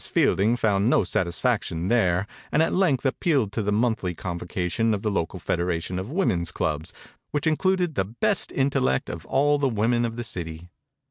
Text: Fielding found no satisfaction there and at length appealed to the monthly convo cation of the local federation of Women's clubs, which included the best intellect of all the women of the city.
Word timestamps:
Fielding 0.09 0.55
found 0.57 0.89
no 0.89 1.03
satisfaction 1.03 1.87
there 1.87 2.25
and 2.51 2.63
at 2.63 2.73
length 2.73 3.05
appealed 3.05 3.51
to 3.51 3.61
the 3.61 3.71
monthly 3.71 4.15
convo 4.15 4.49
cation 4.49 4.95
of 4.95 5.03
the 5.03 5.11
local 5.11 5.37
federation 5.37 5.99
of 5.99 6.09
Women's 6.09 6.51
clubs, 6.51 6.91
which 7.29 7.45
included 7.45 7.93
the 7.93 8.05
best 8.05 8.51
intellect 8.51 9.09
of 9.11 9.27
all 9.27 9.59
the 9.59 9.69
women 9.69 10.03
of 10.03 10.15
the 10.15 10.23
city. 10.23 10.71